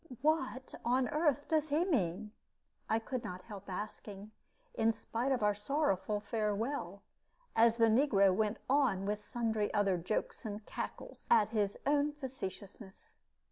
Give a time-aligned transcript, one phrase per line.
[0.23, 2.31] "What on earth does he mean?"
[2.89, 4.31] I could not help asking,
[4.73, 7.03] in spite of our sorrowful farewell,
[7.55, 13.17] as the negro went on with sundry other jokes and cackles at his own facetiousness.